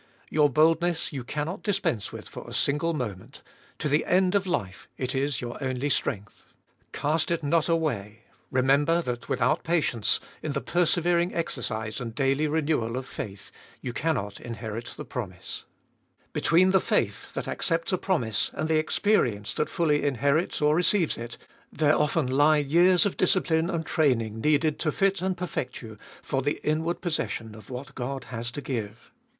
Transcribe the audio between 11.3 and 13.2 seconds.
exercise and daily renewal of